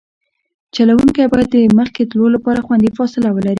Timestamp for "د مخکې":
1.53-2.01